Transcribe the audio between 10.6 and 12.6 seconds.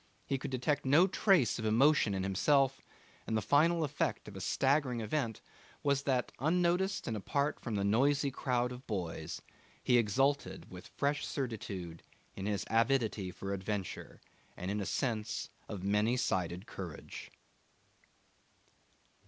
with fresh certitude in